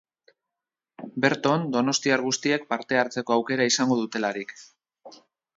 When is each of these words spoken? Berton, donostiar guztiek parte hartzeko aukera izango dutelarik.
Berton, 1.25 1.67
donostiar 1.75 2.25
guztiek 2.29 2.67
parte 2.73 2.99
hartzeko 3.03 3.39
aukera 3.39 3.71
izango 3.73 4.03
dutelarik. 4.03 4.59